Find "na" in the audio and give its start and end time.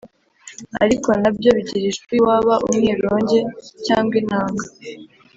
1.21-1.29